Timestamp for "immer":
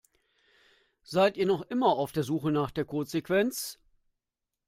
1.61-1.89